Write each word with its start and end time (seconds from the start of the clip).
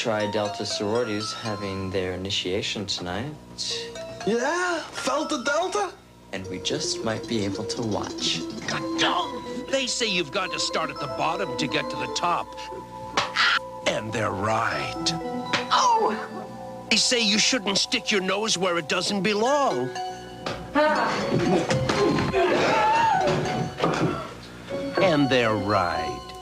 Tri 0.00 0.30
Delta 0.30 0.64
sororities 0.64 1.30
having 1.34 1.90
their 1.90 2.12
initiation 2.12 2.86
tonight. 2.86 3.34
Yeah, 4.26 4.82
Delta 5.04 5.42
Delta? 5.44 5.92
And 6.32 6.46
we 6.46 6.58
just 6.60 7.04
might 7.04 7.28
be 7.28 7.44
able 7.44 7.64
to 7.64 7.82
watch. 7.82 8.40
They 9.70 9.86
say 9.86 10.06
you've 10.06 10.32
got 10.32 10.52
to 10.52 10.58
start 10.58 10.88
at 10.88 10.98
the 11.00 11.08
bottom 11.18 11.54
to 11.58 11.66
get 11.66 11.90
to 11.90 11.96
the 11.96 12.10
top. 12.16 12.46
And 13.86 14.10
they're 14.10 14.30
right. 14.30 15.04
Oh! 15.70 16.16
They 16.90 16.96
say 16.96 17.20
you 17.20 17.38
shouldn't 17.38 17.76
stick 17.76 18.10
your 18.10 18.22
nose 18.22 18.56
where 18.56 18.78
it 18.78 18.88
doesn't 18.88 19.20
belong. 19.22 19.90
And 25.02 25.28
they're 25.28 25.54
right. 25.54 26.32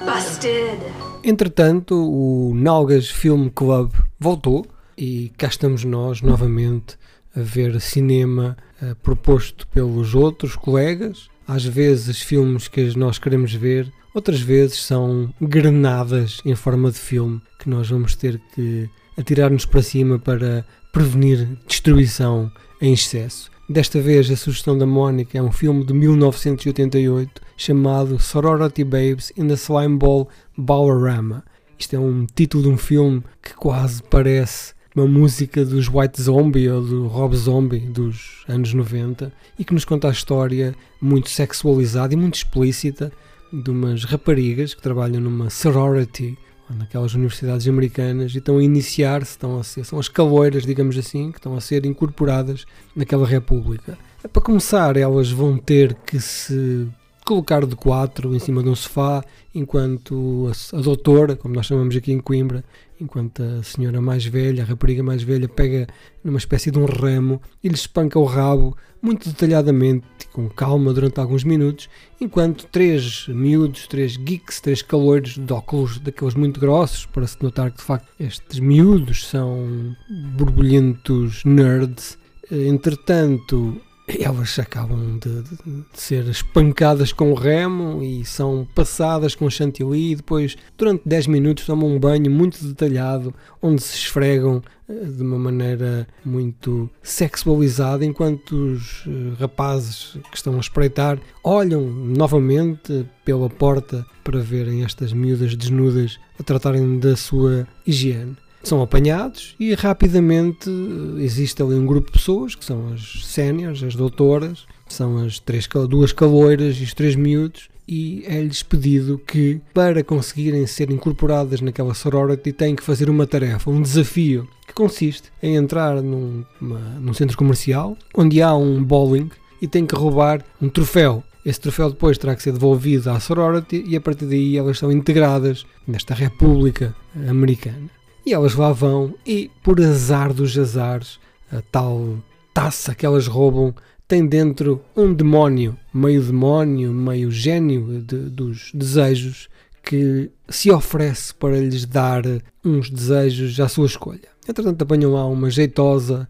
Busted. 0.00 0.80
Entretanto, 1.28 1.96
o 1.96 2.54
Nalgas 2.54 3.10
Film 3.10 3.48
Club 3.48 3.90
voltou 4.16 4.64
e 4.96 5.32
cá 5.36 5.48
estamos 5.48 5.82
nós 5.82 6.22
novamente 6.22 6.96
a 7.34 7.40
ver 7.40 7.80
cinema 7.80 8.56
uh, 8.80 8.94
proposto 9.02 9.66
pelos 9.66 10.14
outros 10.14 10.54
colegas. 10.54 11.28
Às 11.44 11.64
vezes, 11.64 12.22
filmes 12.22 12.68
que 12.68 12.96
nós 12.96 13.18
queremos 13.18 13.52
ver, 13.52 13.92
outras 14.14 14.40
vezes 14.40 14.80
são 14.84 15.34
granadas 15.40 16.40
em 16.44 16.54
forma 16.54 16.92
de 16.92 16.98
filme 16.98 17.42
que 17.58 17.68
nós 17.68 17.90
vamos 17.90 18.14
ter 18.14 18.40
que 18.54 18.88
atirar-nos 19.18 19.66
para 19.66 19.82
cima 19.82 20.20
para 20.20 20.64
prevenir 20.92 21.58
destruição 21.66 22.52
em 22.80 22.92
excesso. 22.92 23.50
Desta 23.68 24.00
vez, 24.00 24.30
a 24.30 24.36
sugestão 24.36 24.78
da 24.78 24.86
Mónica 24.86 25.36
é 25.36 25.42
um 25.42 25.50
filme 25.50 25.84
de 25.84 25.92
1988 25.92 27.45
chamado 27.56 28.18
Sorority 28.18 28.84
Babes 28.84 29.32
in 29.36 29.48
the 29.48 29.54
Slime 29.54 29.96
Ball 29.96 30.28
Bowerama. 30.56 31.44
Isto 31.78 31.96
é 31.96 31.98
um 31.98 32.26
título 32.26 32.64
de 32.64 32.68
um 32.68 32.76
filme 32.76 33.22
que 33.42 33.54
quase 33.54 34.02
parece 34.02 34.74
uma 34.94 35.06
música 35.06 35.64
dos 35.64 35.88
White 35.88 36.22
Zombie 36.22 36.70
ou 36.70 36.80
do 36.80 37.06
Rob 37.06 37.36
Zombie 37.36 37.80
dos 37.80 38.44
anos 38.48 38.72
90 38.72 39.30
e 39.58 39.64
que 39.64 39.74
nos 39.74 39.84
conta 39.84 40.08
a 40.08 40.12
história 40.12 40.74
muito 41.00 41.28
sexualizada 41.28 42.14
e 42.14 42.16
muito 42.16 42.36
explícita 42.36 43.12
de 43.52 43.70
umas 43.70 44.04
raparigas 44.04 44.72
que 44.72 44.80
trabalham 44.80 45.20
numa 45.20 45.50
sorority 45.50 46.38
naquelas 46.70 47.14
universidades 47.14 47.68
americanas 47.68 48.34
e 48.34 48.38
estão 48.38 48.58
a 48.58 48.62
iniciar-se, 48.62 49.32
estão 49.32 49.58
a 49.58 49.62
ser, 49.62 49.84
são 49.84 49.98
as 49.98 50.08
caloiras, 50.08 50.64
digamos 50.64 50.96
assim, 50.98 51.30
que 51.30 51.38
estão 51.38 51.54
a 51.54 51.60
ser 51.60 51.86
incorporadas 51.86 52.64
naquela 52.94 53.26
república. 53.26 53.98
É 54.24 54.28
para 54.28 54.42
começar, 54.42 54.96
elas 54.96 55.30
vão 55.30 55.58
ter 55.58 55.94
que 56.06 56.18
se 56.18 56.88
colocar 57.26 57.66
de 57.66 57.74
quatro 57.74 58.34
em 58.34 58.38
cima 58.38 58.62
de 58.62 58.68
um 58.68 58.74
sofá, 58.74 59.22
enquanto 59.52 60.48
a, 60.48 60.76
a, 60.76 60.80
doutora, 60.80 61.34
como 61.34 61.54
nós 61.54 61.66
chamamos 61.66 61.94
aqui 61.96 62.12
em 62.12 62.20
Coimbra, 62.20 62.64
enquanto 63.00 63.42
a 63.42 63.64
senhora 63.64 64.00
mais 64.00 64.24
velha, 64.24 64.62
a 64.62 64.66
rapariga 64.66 65.02
mais 65.02 65.24
velha, 65.24 65.48
pega 65.48 65.88
numa 66.22 66.38
espécie 66.38 66.70
de 66.70 66.78
um 66.78 66.84
remo 66.84 67.42
e 67.64 67.68
lhe 67.68 67.74
espanca 67.74 68.16
o 68.16 68.24
rabo 68.24 68.76
muito 69.02 69.28
detalhadamente, 69.28 70.06
com 70.32 70.48
calma, 70.48 70.92
durante 70.92 71.18
alguns 71.18 71.42
minutos, 71.42 71.88
enquanto 72.20 72.66
três 72.66 73.26
miúdos, 73.26 73.88
três 73.88 74.16
geeks, 74.16 74.60
três 74.60 74.80
calores 74.80 75.36
de 75.36 75.52
óculos 75.52 75.98
daqueles 75.98 76.34
muito 76.34 76.60
grossos, 76.60 77.06
para 77.06 77.26
se 77.26 77.42
notar 77.42 77.72
que 77.72 77.78
de 77.78 77.82
facto 77.82 78.08
estes 78.20 78.60
miúdos 78.60 79.26
são 79.26 79.96
borbulhentos 80.36 81.44
nerds. 81.44 82.16
Entretanto, 82.50 83.80
elas 84.08 84.56
acabam 84.58 85.18
de, 85.18 85.42
de, 85.42 85.84
ser 85.92 86.28
espancadas 86.28 87.12
com 87.12 87.32
o 87.32 87.34
remo 87.34 88.02
e 88.02 88.24
são 88.24 88.66
passadas 88.74 89.34
com 89.34 89.50
chantilly 89.50 90.12
e 90.12 90.16
depois, 90.16 90.56
durante 90.78 91.02
10 91.04 91.26
minutos, 91.26 91.66
tomam 91.66 91.90
um 91.90 91.98
banho 91.98 92.30
muito 92.30 92.64
detalhado 92.64 93.34
onde 93.60 93.82
se 93.82 93.96
esfregam 93.96 94.62
eh, 94.88 94.94
de 95.06 95.22
uma 95.22 95.38
maneira 95.38 96.06
muito 96.24 96.88
sexualizada, 97.02 98.04
enquanto 98.04 98.52
os 98.52 99.04
eh, 99.06 99.34
rapazes 99.40 100.16
que 100.30 100.36
estão 100.36 100.54
a 100.56 100.60
espreitar 100.60 101.18
olham 101.42 101.82
novamente 101.82 103.06
pela 103.24 103.50
porta 103.50 104.06
para 104.22 104.38
verem 104.38 104.84
estas 104.84 105.12
miúdas 105.12 105.56
desnudas 105.56 106.18
a 106.38 106.44
tratarem 106.44 107.00
da 107.00 107.16
sua 107.16 107.66
higiene 107.84 108.36
são 108.66 108.82
apanhados 108.82 109.54
e 109.58 109.74
rapidamente 109.74 110.68
eh, 110.68 111.22
existe 111.22 111.62
ali 111.62 111.74
um 111.74 111.86
grupo 111.86 112.06
de 112.06 112.18
pessoas 112.18 112.54
que 112.54 112.64
são 112.64 112.92
as 112.92 113.24
séniores, 113.24 113.82
as 113.82 113.94
doutoras, 113.94 114.66
são 114.88 115.24
as 115.24 115.38
três, 115.38 115.68
duas 115.88 116.12
caloiras 116.12 116.76
e 116.78 116.84
os 116.84 116.94
três 116.94 117.14
miúdos 117.14 117.68
e 117.88 118.24
é-lhes 118.26 118.62
pedido 118.62 119.20
que 119.24 119.60
para 119.72 120.02
conseguirem 120.02 120.66
ser 120.66 120.90
incorporadas 120.90 121.60
naquela 121.60 121.94
sorority 121.94 122.52
têm 122.52 122.74
que 122.74 122.82
fazer 122.82 123.08
uma 123.08 123.26
tarefa, 123.26 123.70
um 123.70 123.80
desafio 123.80 124.48
que 124.66 124.74
consiste 124.74 125.30
em 125.42 125.54
entrar 125.54 126.02
num, 126.02 126.44
uma, 126.60 126.80
num 127.00 127.14
centro 127.14 127.36
comercial 127.36 127.96
onde 128.16 128.42
há 128.42 128.54
um 128.54 128.82
bowling 128.82 129.30
e 129.62 129.68
têm 129.68 129.86
que 129.86 129.94
roubar 129.94 130.44
um 130.60 130.68
troféu 130.68 131.22
esse 131.46 131.60
troféu 131.60 131.88
depois 131.90 132.18
terá 132.18 132.34
que 132.34 132.42
ser 132.42 132.50
devolvido 132.50 133.08
à 133.08 133.20
sorority 133.20 133.84
e 133.86 133.94
a 133.94 134.00
partir 134.00 134.26
daí 134.26 134.58
elas 134.58 134.80
são 134.80 134.90
integradas 134.90 135.64
nesta 135.86 136.12
república 136.12 136.92
americana. 137.28 137.88
E 138.26 138.34
elas 138.34 138.56
lá 138.56 138.72
vão 138.72 139.14
e, 139.24 139.48
por 139.62 139.80
azar 139.80 140.32
dos 140.34 140.58
azares, 140.58 141.20
a 141.50 141.62
tal 141.62 142.18
taça 142.52 142.92
que 142.92 143.06
elas 143.06 143.28
roubam 143.28 143.72
tem 144.08 144.26
dentro 144.26 144.82
um 144.96 145.14
demónio, 145.14 145.76
meio 145.94 146.20
demónio, 146.20 146.92
meio 146.92 147.30
gênio 147.30 148.02
de, 148.02 148.18
dos 148.28 148.72
desejos, 148.74 149.48
que 149.80 150.28
se 150.48 150.72
oferece 150.72 151.32
para 151.32 151.60
lhes 151.60 151.86
dar 151.86 152.24
uns 152.64 152.90
desejos 152.90 153.60
à 153.60 153.68
sua 153.68 153.86
escolha. 153.86 154.28
Entretanto, 154.48 154.82
apanham 154.82 155.12
lá 155.12 155.24
uma 155.26 155.48
jeitosa 155.48 156.28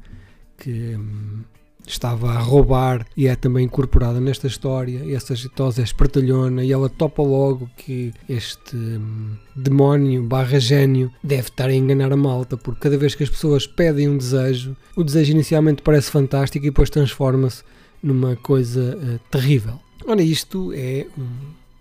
que 0.59 0.97
hum, 0.97 1.41
estava 1.87 2.33
a 2.33 2.39
roubar 2.39 3.07
e 3.17 3.29
é 3.29 3.37
também 3.37 3.65
incorporada 3.65 4.21
nesta 4.21 4.47
história. 4.47 5.05
E 5.05 5.15
essa 5.15 5.35
jeitosa 5.35 5.81
é 5.81 5.85
espertalhona 5.85 6.65
e 6.65 6.73
ela 6.73 6.89
topa 6.89 7.23
logo 7.23 7.71
que 7.77 8.13
este 8.29 8.77
hum, 8.77 9.37
demónio 9.55 10.23
barra 10.23 10.59
gênio 10.59 11.11
deve 11.23 11.49
estar 11.49 11.69
a 11.69 11.75
enganar 11.75 12.13
a 12.13 12.17
malta, 12.17 12.57
porque 12.57 12.81
cada 12.81 12.99
vez 12.99 13.15
que 13.15 13.23
as 13.23 13.31
pessoas 13.31 13.67
pedem 13.67 14.09
um 14.09 14.19
desejo, 14.19 14.77
o 14.97 15.05
desejo 15.05 15.33
inicialmente 15.33 15.83
parece 15.83 16.11
fantástico 16.11 16.65
e 16.67 16.71
depois 16.71 16.91
transforma-se 16.91 17.63
numa 18.03 18.37
coisa 18.37 18.97
uh, 18.97 19.19
terrível. 19.31 19.81
Ora, 20.07 20.23
isto 20.23 20.73
é 20.75 21.07
um 21.19 21.27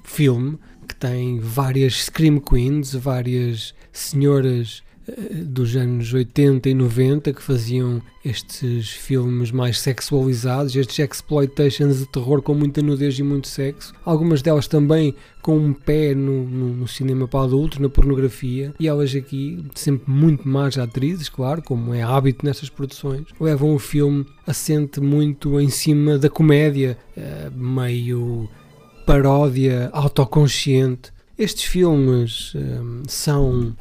filme 0.03 0.57
que 0.87 0.95
tem 0.95 1.39
várias 1.39 2.05
Scream 2.05 2.39
Queens, 2.39 2.93
várias 2.93 3.73
senhoras 3.91 4.83
dos 5.45 5.75
anos 5.75 6.11
80 6.13 6.69
e 6.69 6.73
90 6.73 7.33
que 7.33 7.41
faziam 7.41 8.01
estes 8.23 8.89
filmes 8.89 9.51
mais 9.51 9.79
sexualizados, 9.79 10.75
estes 10.75 10.97
exploitations 10.97 11.99
de 11.99 12.07
terror 12.07 12.41
com 12.41 12.55
muita 12.55 12.81
nudez 12.81 13.17
e 13.19 13.23
muito 13.23 13.47
sexo. 13.47 13.93
Algumas 14.03 14.41
delas 14.41 14.67
também 14.67 15.13
com 15.43 15.57
um 15.57 15.73
pé 15.73 16.15
no, 16.15 16.43
no, 16.43 16.75
no 16.75 16.87
cinema 16.87 17.27
para 17.27 17.43
adultos, 17.43 17.77
na 17.77 17.87
pornografia, 17.87 18.73
e 18.79 18.87
elas 18.87 19.13
aqui, 19.13 19.63
sempre 19.75 20.11
muito 20.11 20.47
más 20.47 20.75
atrizes, 20.75 21.29
claro, 21.29 21.61
como 21.61 21.93
é 21.93 22.01
hábito 22.01 22.43
nestas 22.43 22.69
produções, 22.69 23.27
levam 23.39 23.75
o 23.75 23.79
filme 23.79 24.25
assente 24.47 24.99
muito 24.99 25.59
em 25.61 25.69
cima 25.69 26.17
da 26.17 26.29
comédia, 26.29 26.97
eh, 27.15 27.51
meio 27.55 28.49
paródia 29.05 29.91
autoconsciente. 29.93 31.13
Estes 31.37 31.65
filmes 31.65 32.53
eh, 32.55 33.03
são 33.07 33.75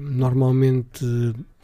normalmente 0.00 1.04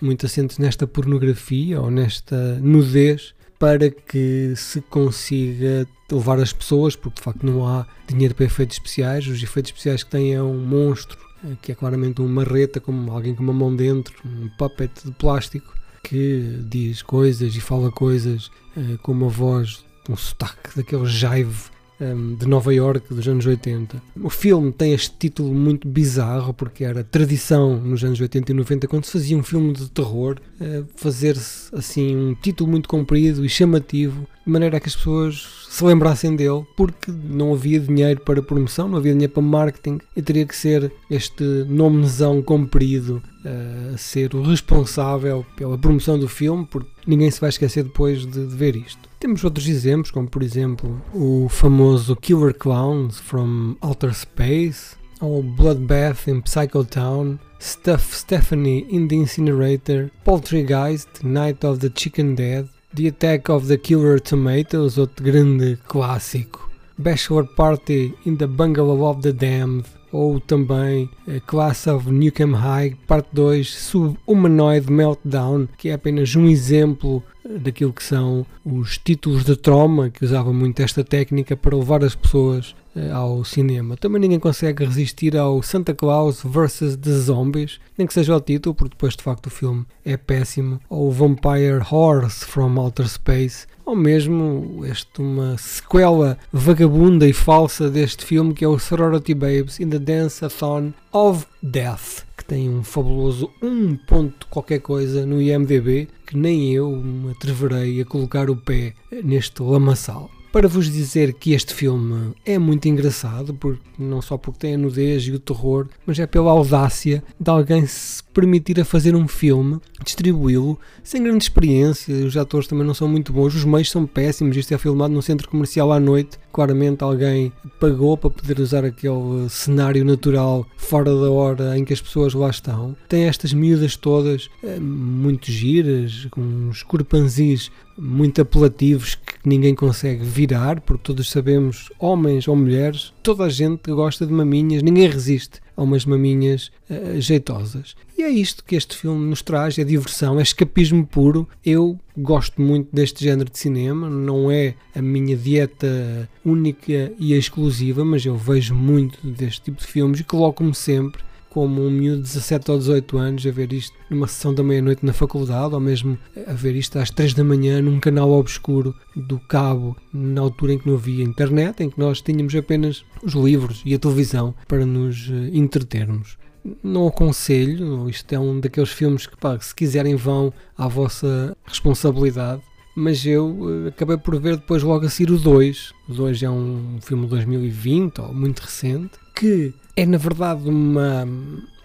muito 0.01 0.27
assentes 0.27 0.59
nesta 0.59 0.87
pornografia 0.87 1.81
ou 1.81 1.91
nesta 1.91 2.59
nudez 2.61 3.35
para 3.59 3.91
que 3.91 4.55
se 4.57 4.81
consiga 4.81 5.87
levar 6.11 6.39
as 6.41 6.53
pessoas, 6.53 6.95
porque 6.95 7.17
de 7.17 7.23
facto 7.23 7.45
não 7.45 7.67
há 7.67 7.87
dinheiro 8.07 8.35
para 8.35 8.47
efeitos 8.47 8.77
especiais, 8.77 9.27
os 9.27 9.43
efeitos 9.43 9.71
especiais 9.71 10.03
que 10.03 10.11
têm 10.11 10.35
é 10.35 10.43
um 10.43 10.59
monstro, 10.59 11.19
eh, 11.45 11.57
que 11.61 11.73
é 11.73 11.75
claramente 11.75 12.21
uma 12.21 12.45
marreta, 12.45 12.81
como 12.81 13.11
alguém 13.11 13.35
com 13.35 13.43
uma 13.43 13.53
mão 13.53 13.75
dentro, 13.75 14.15
um 14.25 14.49
puppet 14.57 14.93
de 15.05 15.11
plástico, 15.13 15.75
que 16.03 16.63
diz 16.65 17.03
coisas 17.03 17.55
e 17.55 17.61
fala 17.61 17.91
coisas 17.91 18.51
eh, 18.77 18.97
com 19.03 19.13
uma 19.13 19.29
voz, 19.29 19.85
um 20.09 20.17
sotaque 20.17 20.77
daquele 20.77 21.07
jive 21.07 21.71
um, 22.01 22.35
de 22.35 22.47
Nova 22.47 22.73
York 22.73 23.13
dos 23.13 23.27
anos 23.27 23.47
80. 23.47 24.01
O 24.23 24.31
filme 24.31 24.73
tem 24.73 24.93
este 24.93 25.15
título 25.19 25.53
muito 25.55 25.87
bizarro 25.89 26.55
porque 26.55 26.85
era 26.85 27.03
tradição 27.03 27.77
nos 27.77 28.03
anos 28.05 28.21
80 28.21 28.53
e 28.53 28.55
90 28.55 28.89
quando 28.89 29.05
se 29.05 29.13
fazia 29.13 29.37
um 29.37 29.43
filme 29.43 29.73
de 29.73 29.91
terror 29.91 30.39
uh, 30.61 30.87
fazer-se 30.97 31.75
assim 31.75 32.17
um 32.17 32.35
título 32.35 32.71
muito 32.71 32.89
comprido 32.89 33.45
e 33.45 33.49
chamativo 33.49 34.27
de 34.45 34.53
maneira 34.53 34.77
a 34.77 34.81
que 34.81 34.89
as 34.89 34.97
pessoas 34.97 35.58
se 35.69 35.85
lembrassem 35.85 36.35
dele, 36.35 36.65
porque 36.77 37.11
não 37.11 37.53
havia 37.53 37.79
dinheiro 37.79 38.21
para 38.21 38.43
promoção, 38.43 38.89
não 38.89 38.99
havia 38.99 39.13
dinheiro 39.13 39.33
para 39.33 39.43
marketing 39.43 39.99
e 40.17 40.23
teria 40.23 40.47
que 40.47 40.57
ser 40.57 40.93
este 41.11 41.45
nomezão 41.69 42.43
comprido 42.43 43.23
uh, 43.45 43.95
a 43.95 43.99
ser 43.99 44.35
o 44.35 44.43
responsável 44.43 45.45
pela 45.57 45.77
promoção 45.77 46.19
do 46.19 46.29
filme, 46.29 46.67
porque 46.71 46.89
ninguém 47.07 47.31
se 47.31 47.41
vai 47.41 47.51
esquecer 47.51 47.85
depois 47.85 48.27
de, 48.27 48.47
de 48.47 48.57
ver 48.57 48.77
isto. 48.77 49.09
Temos 49.21 49.45
outros 49.45 49.69
exemplos, 49.69 50.11
como 50.11 50.29
por 50.29 50.43
exemplo 50.43 51.01
o 51.13 51.49
famoso 51.51 52.17
Killer 52.17 52.55
Clowns 52.55 53.19
from 53.19 53.77
Outer 53.81 54.15
Space, 54.15 54.97
ou 55.21 55.43
Bloodbath 55.43 56.29
in 56.29 56.41
Psycho 56.43 56.85
Town, 56.85 57.39
Stuff 57.61 58.17
Stephanie 58.17 58.87
in 58.89 59.09
the 59.09 59.17
Incinerator, 59.17 60.11
Poltergeist, 60.25 61.25
Night 61.25 61.67
of 61.67 61.81
the 61.81 61.91
Chicken 61.91 62.35
Dead, 62.37 62.69
The 62.95 63.09
Attack 63.09 63.51
of 63.51 63.69
the 63.69 63.77
Killer 63.77 64.19
Tomatoes, 64.19 64.97
outro 64.97 65.23
grande 65.23 65.79
clássico, 65.87 66.71
Bachelor 66.97 67.45
Party 67.45 68.15
in 68.25 68.37
the 68.37 68.47
Bungalow 68.47 69.05
of 69.05 69.21
the 69.21 69.33
Damned, 69.33 69.85
ou 70.11 70.41
também 70.41 71.09
a 71.27 71.39
Class 71.41 71.87
of 71.87 72.11
Newcomb 72.11 72.55
High, 72.55 72.97
parte 73.07 73.29
2, 73.33 73.75
Sub-Humanoid 73.75 74.91
Meltdown, 74.91 75.69
que 75.77 75.91
é 75.91 75.93
apenas 75.93 76.35
um 76.35 76.47
exemplo 76.47 77.23
daquilo 77.45 77.93
que 77.93 78.03
são 78.03 78.47
os 78.65 78.97
títulos 78.97 79.45
de 79.45 79.55
trauma, 79.55 80.09
que 80.11 80.25
usava 80.25 80.53
muito 80.53 80.81
esta 80.81 81.05
técnica 81.05 81.57
para 81.57 81.77
levar 81.77 82.03
as 82.03 82.15
pessoas 82.15 82.75
eh, 82.88 82.88
ao 83.13 83.45
cinema. 83.45 83.97
Também 83.97 84.21
ninguém 84.21 84.39
consegue 84.39 84.85
resistir 84.85 85.37
ao 85.37 85.63
Santa 85.63 85.95
Claus 85.95 86.43
vs. 86.43 86.97
The 86.97 87.13
Zombies, 87.13 87.81
nem 87.97 88.07
que 88.07 88.15
seja 88.15 88.37
o 88.37 88.41
título, 88.41 88.75
porque 88.75 88.95
depois 88.95 89.17
de 89.17 89.23
facto 89.23 89.47
o 89.47 89.51
filme 89.51 89.85
é 90.05 90.17
péssimo, 90.17 90.81
ou 90.89 91.11
Vampire 91.11 91.83
Horse 91.91 92.45
from 92.45 92.79
Outer 92.79 93.09
Space, 93.09 93.67
ou 93.85 93.97
mesmo 93.97 94.85
este, 94.85 95.21
uma 95.21 95.57
sequela 95.57 96.39
vagabunda 96.53 97.27
e 97.27 97.33
falsa 97.33 97.89
deste 97.89 98.25
filme 98.25 98.53
que 98.53 98.65
é 98.65 98.69
o 98.69 98.79
Sorority 98.79 99.35
Babes 99.35 99.81
in 99.81 99.89
the 99.89 99.99
Dance-a-thon 99.99 100.93
of 101.13 101.47
Death, 101.63 102.25
que 102.37 102.45
tem 102.45 102.69
um 102.69 102.85
fabuloso 102.85 103.51
1 103.63 103.97
ponto 104.07 104.47
qualquer 104.49 104.81
coisa 104.81 105.25
no 105.25 105.41
IMDB, 105.41 106.09
que 106.27 106.37
nem 106.37 106.73
eu 106.73 106.91
me 106.91 107.31
atreverei 107.31 108.01
a 108.01 108.05
colocar 108.05 108.51
o 108.51 108.57
pé 108.57 108.95
neste 109.25 109.63
lamaçal 109.63 110.31
para 110.59 110.67
vos 110.67 110.91
dizer 110.91 111.35
que 111.35 111.53
este 111.53 111.73
filme 111.73 112.35
é 112.45 112.59
muito 112.59 112.89
engraçado, 112.89 113.55
porque, 113.55 113.81
não 113.97 114.21
só 114.21 114.37
porque 114.37 114.59
tem 114.59 114.75
a 114.75 114.79
nudez 114.79 115.23
e 115.23 115.31
o 115.31 115.39
terror, 115.39 115.87
mas 116.05 116.19
é 116.19 116.27
pela 116.27 116.51
audácia 116.51 117.23
de 117.39 117.49
alguém 117.49 117.87
se 117.87 118.25
permitir 118.35 118.81
a 118.81 118.85
fazer 118.85 119.15
um 119.15 119.29
filme, 119.29 119.81
distribuí-lo, 120.05 120.77
sem 121.05 121.23
grande 121.23 121.45
experiência, 121.45 122.13
os 122.27 122.37
atores 122.37 122.67
também 122.67 122.85
não 122.85 122.93
são 122.93 123.07
muito 123.07 123.33
bons, 123.33 123.55
os 123.55 123.65
meios 123.65 123.89
são 123.89 124.05
péssimos, 124.05 124.57
isto 124.57 124.75
é 124.75 124.79
filmado 124.79 125.15
num 125.15 125.23
centro 125.23 125.49
comercial 125.49 125.93
à 125.93 126.01
noite, 126.01 126.39
claramente 126.53 127.05
alguém 127.05 127.53
pagou 127.79 128.17
para 128.17 128.31
poder 128.31 128.59
usar 128.59 128.85
aquele 128.85 129.49
cenário 129.49 130.05
natural 130.05 130.67
fora 130.77 131.15
da 131.15 131.31
hora 131.31 131.79
em 131.79 131.85
que 131.85 131.93
as 131.93 132.01
pessoas 132.01 132.35
lá 132.35 132.51
estão. 132.51 132.97
Tem 133.09 133.27
estas 133.27 133.53
miúdas 133.53 133.95
todas 133.95 134.51
eh, 134.65 134.81
muito 134.81 135.53
giras, 135.53 136.27
com 136.33 136.41
uns 136.41 136.83
corpanzis 136.83 137.71
muito 137.97 138.41
apelativos 138.41 139.17
ninguém 139.49 139.75
consegue 139.75 140.23
virar, 140.23 140.81
porque 140.81 141.03
todos 141.03 141.31
sabemos, 141.31 141.91
homens 141.99 142.47
ou 142.47 142.55
mulheres, 142.55 143.13
toda 143.23 143.45
a 143.45 143.49
gente 143.49 143.91
gosta 143.91 144.27
de 144.27 144.33
maminhas, 144.33 144.83
ninguém 144.83 145.09
resiste 145.09 145.61
a 145.77 145.83
umas 145.83 146.05
maminhas 146.05 146.71
uh, 146.91 147.21
jeitosas. 147.21 147.97
E 148.17 148.23
é 148.23 148.29
isto 148.29 148.65
que 148.65 148.77
este 148.77 148.97
filme 148.97 149.29
nos 149.29 149.43
traz: 149.43 149.79
é 149.79 149.85
diversão, 149.85 150.39
é 150.39 150.43
escapismo 150.43 151.07
puro. 151.07 151.49
Eu 151.65 151.99
gosto 152.17 152.61
muito 152.61 152.89
deste 152.93 153.25
género 153.25 153.51
de 153.51 153.59
cinema, 153.59 154.11
não 154.11 154.51
é 154.51 154.75
a 154.95 155.01
minha 155.01 155.37
dieta 155.37 156.29
única 156.45 157.13
e 157.19 157.33
exclusiva, 157.33 158.05
mas 158.05 158.27
eu 158.27 158.37
vejo 158.37 158.75
muito 158.75 159.25
deste 159.27 159.63
tipo 159.63 159.81
de 159.81 159.87
filmes 159.87 160.21
e 160.21 160.25
coloco-me 160.25 160.75
sempre 160.75 161.23
como 161.51 161.83
um 161.83 161.91
miúdo 161.91 162.23
de 162.23 162.29
17 162.29 162.71
ou 162.71 162.79
18 162.79 163.19
anos 163.19 163.47
a 163.47 163.51
ver 163.51 163.73
isto 163.73 163.97
numa 164.11 164.27
sessão 164.27 164.55
da 164.55 164.63
meia-noite 164.63 165.05
na 165.05 165.13
faculdade, 165.13 165.75
ou 165.75 165.81
mesmo 165.81 166.19
a 166.47 166.53
ver 166.53 166.77
isto 166.77 166.99
às 166.99 167.11
3 167.11 167.35
da 167.35 167.45
manhã 167.45 167.81
num 167.81 168.01
canal 168.01 168.31
obscuro 168.31 168.95
do 169.17 169.39
cabo, 169.39 169.97
na 170.13 170.41
altura 170.41 170.75
em 170.75 170.79
que 170.79 170.89
não 170.89 170.97
havia 170.97 171.25
internet, 171.25 171.83
em 171.83 171.91
que 171.91 171.99
nós 171.99 172.21
tínhamos 172.21 172.55
apenas 172.55 173.05
os 173.23 173.33
livros 173.33 173.83
e 173.85 173.95
a 173.95 173.99
televisão 173.99 174.55
para 174.67 174.85
nos 174.85 175.31
eh, 175.31 175.51
entretermos. 175.53 176.37
Não 176.83 177.07
aconselho, 177.07 178.09
isto 178.09 178.33
é 178.33 178.39
um 178.39 178.61
daqueles 178.61 178.91
filmes 178.91 179.27
que, 179.27 179.37
pá, 179.37 179.59
se 179.59 179.75
quiserem, 179.75 180.17
vão 180.17 180.53
à 180.77 180.87
vossa 180.89 181.57
responsabilidade 181.67 182.63
mas 182.99 183.25
eu 183.25 183.47
uh, 183.47 183.89
acabei 183.89 184.17
por 184.17 184.41
ver 184.41 184.57
depois 184.57 184.83
logo 184.83 185.07
a 185.07 185.09
seguir 185.09 185.31
o 185.31 185.39
2. 185.39 185.93
O 186.09 186.15
2 186.15 186.43
é 186.43 186.51
um 186.51 186.99
filme 187.01 187.25
de 187.27 187.31
2020, 187.31 188.21
ou 188.21 188.35
muito 188.35 188.59
recente, 188.59 189.13
que 189.39 189.73
é 189.97 190.05
na 190.05 190.19
verdade 190.19 190.69
uma, 190.69 191.25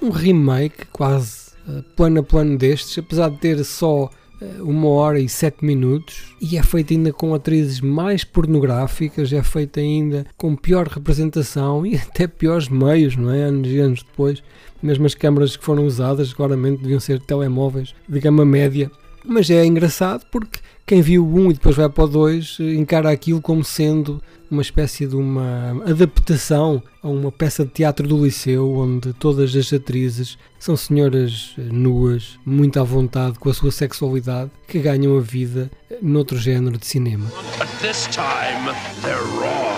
um 0.01 0.09
remake 0.09 0.87
quase 0.91 1.51
uh, 1.67 1.83
plano 1.95 2.21
a 2.21 2.23
plano 2.23 2.57
destes, 2.57 2.97
apesar 2.97 3.29
de 3.29 3.37
ter 3.37 3.63
só 3.63 4.05
uh, 4.05 4.63
uma 4.63 4.87
hora 4.89 5.19
e 5.19 5.29
sete 5.29 5.63
minutos 5.63 6.35
e 6.41 6.57
é 6.57 6.63
feito 6.63 6.93
ainda 6.93 7.13
com 7.13 7.35
atrizes 7.35 7.79
mais 7.79 8.23
pornográficas, 8.23 9.31
é 9.31 9.43
feito 9.43 9.79
ainda 9.79 10.25
com 10.35 10.55
pior 10.55 10.87
representação 10.87 11.85
e 11.85 11.95
até 12.09 12.25
piores 12.25 12.67
meios, 12.67 13.15
não 13.15 13.31
é? 13.31 13.43
Anos 13.43 13.69
e 13.69 13.77
anos 13.77 14.01
depois, 14.01 14.41
mesmo 14.81 15.05
as 15.05 15.13
câmaras 15.13 15.55
que 15.55 15.63
foram 15.63 15.85
usadas 15.85 16.33
claramente 16.33 16.81
deviam 16.81 16.99
ser 16.99 17.19
telemóveis 17.19 17.93
de 18.09 18.19
gama 18.19 18.43
média, 18.43 18.91
mas 19.25 19.49
é 19.49 19.65
engraçado 19.65 20.25
porque 20.31 20.59
quem 20.85 21.01
viu 21.01 21.25
o 21.25 21.39
1 21.47 21.51
e 21.51 21.53
depois 21.53 21.75
vai 21.75 21.89
para 21.89 22.03
o 22.03 22.07
2 22.07 22.57
encara 22.77 23.09
aquilo 23.09 23.41
como 23.41 23.63
sendo 23.63 24.21
uma 24.51 24.61
espécie 24.61 25.07
de 25.07 25.15
uma 25.15 25.81
adaptação 25.85 26.81
a 27.01 27.07
uma 27.07 27.31
peça 27.31 27.65
de 27.65 27.71
teatro 27.71 28.07
do 28.07 28.23
liceu 28.23 28.71
onde 28.75 29.11
todas 29.13 29.55
as 29.55 29.73
atrizes 29.73 30.37
são 30.59 30.77
senhoras 30.77 31.53
nuas, 31.57 32.37
muito 32.45 32.79
à 32.79 32.83
vontade 32.83 33.39
com 33.39 33.49
a 33.49 33.53
sua 33.53 33.71
sexualidade, 33.71 34.51
que 34.67 34.79
ganham 34.79 35.17
a 35.17 35.21
vida 35.21 35.71
noutro 36.01 36.37
género 36.37 36.77
de 36.77 36.85
cinema. 36.85 37.25
But 37.57 37.67
this 37.81 38.07
time 38.07 38.73
they're 39.01 39.17
wrong. 39.37 39.73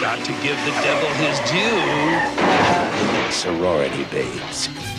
Got 0.00 0.24
to 0.24 0.32
give 0.42 0.56
the 0.64 0.72
devil 0.82 1.08
his 1.18 1.38
due. 1.50 2.71
Sorority 3.42 4.04
babes. 4.04 4.91